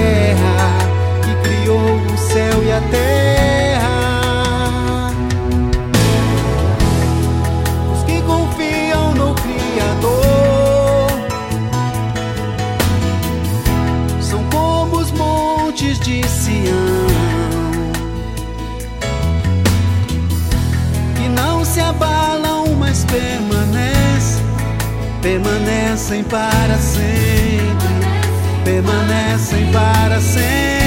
terra, 0.00 0.78
que 1.22 1.34
criou 1.48 1.96
o 1.96 2.16
céu 2.16 2.62
e 2.62 2.72
a 2.72 2.80
terra. 2.96 3.94
Os 7.92 8.02
que 8.04 8.22
confiam 8.22 9.14
no 9.14 9.34
Criador 9.34 11.10
são 14.20 14.42
como 14.44 14.96
os 14.96 15.10
montes 15.12 15.98
de 16.00 16.26
Sião, 16.26 17.06
que 21.16 21.28
não 21.28 21.64
se 21.64 21.80
abalam, 21.80 22.74
mas 22.78 23.04
permanecem, 23.04 24.44
permanecem 25.20 26.24
para 26.24 26.76
sempre 26.78 27.39
permanecem 28.70 29.72
para 29.72 30.20
sempre. 30.20 30.79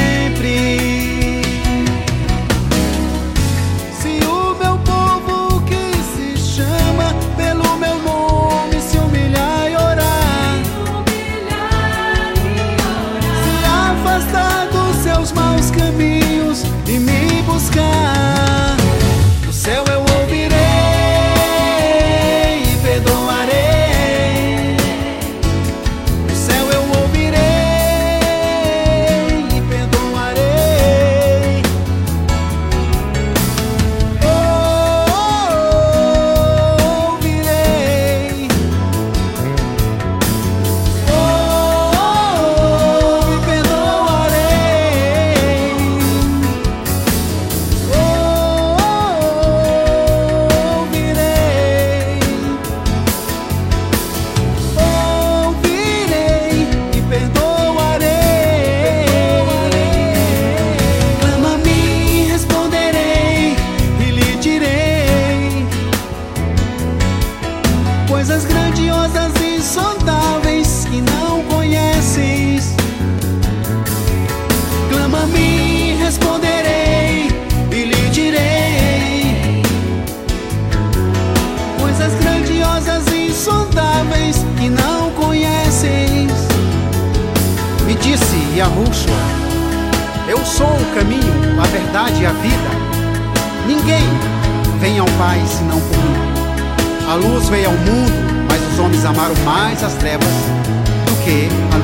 E 83.12 83.28
insondáveis 83.28 84.38
que 84.58 84.70
não 84.70 85.12
conheces. 85.12 86.32
Me 87.86 87.96
disse 87.96 88.36
Yahushua, 88.56 89.14
eu 90.28 90.38
sou 90.46 90.68
o 90.68 90.96
caminho, 90.96 91.62
a 91.62 91.68
verdade 91.68 92.24
e 92.24 92.26
a 92.26 92.32
vida. 92.32 92.70
Ninguém 93.68 94.04
vem 94.80 95.00
ao 95.00 95.08
Pai 95.18 95.42
senão 95.48 95.80
por 95.80 95.98
mim. 95.98 97.10
A 97.10 97.16
luz 97.16 97.50
veio 97.50 97.68
ao 97.68 97.74
mundo, 97.74 98.46
mas 98.50 98.74
os 98.74 98.80
homens 98.80 99.06
amaram 99.06 99.36
mais 99.46 99.84
as 99.84 99.94
trevas 99.96 100.28
do 101.06 101.24
que 101.24 101.48
a 101.74 101.78
luz. 101.78 101.83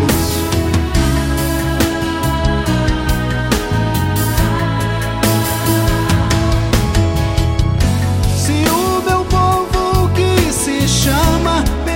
alma. 11.40 11.89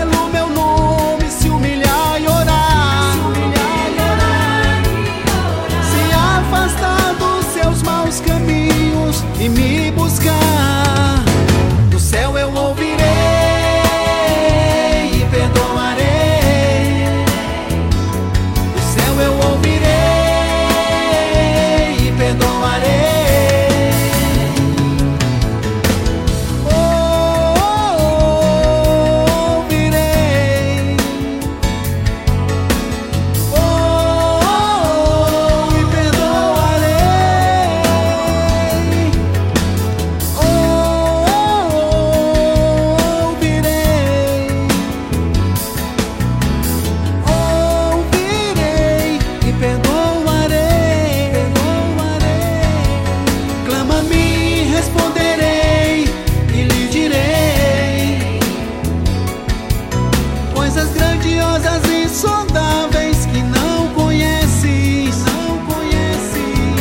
Insondáveis 62.13 63.25
que 63.25 63.41
não 63.41 63.87
conheces, 63.95 65.15
não 65.25 65.57
conheces. 65.65 66.79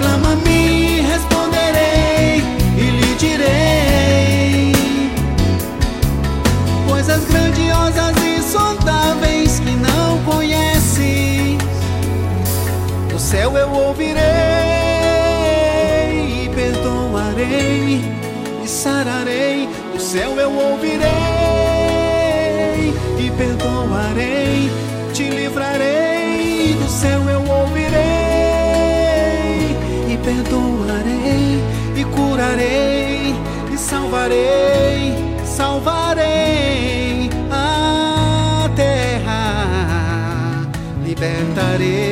Clama-me, 0.00 1.00
responderei 1.02 2.42
e 2.76 2.90
lhe 2.90 3.14
direi 3.14 4.72
coisas 6.88 7.24
grandiosas 7.26 8.16
e 8.20 8.38
insondáveis 8.38 9.60
que 9.60 9.70
não 9.76 10.18
conheces. 10.24 11.56
Do 13.08 13.18
céu 13.20 13.56
eu 13.56 13.70
ouvirei 13.70 14.24
e 16.46 16.50
perdoarei 16.52 18.02
e 18.64 18.66
sararei. 18.66 19.68
Do 19.92 20.00
céu 20.00 20.34
eu 20.36 20.52
ouvirei 20.52 21.23
perdoarei, 23.36 24.70
te 25.12 25.28
livrarei. 25.28 26.74
Do 26.80 26.88
céu 26.88 27.20
eu 27.28 27.42
ouvirei 27.46 27.94
e 30.08 30.18
perdoarei 30.22 31.62
e 31.96 32.04
curarei 32.04 33.34
e 33.72 33.76
salvarei, 33.76 35.14
salvarei 35.44 37.30
a 37.50 38.68
terra, 38.74 40.66
libertarei. 41.04 42.03